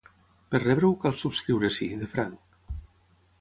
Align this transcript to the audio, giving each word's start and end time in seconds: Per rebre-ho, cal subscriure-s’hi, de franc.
Per 0.53 0.61
rebre-ho, 0.61 0.95
cal 1.03 1.13
subscriure-s’hi, 1.19 1.91
de 2.05 2.09
franc. 2.15 2.57